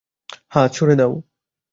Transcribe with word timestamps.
হ্যাঁ, 0.49 0.67
ছুড়ে 0.67 0.95
দাও। 0.95 1.13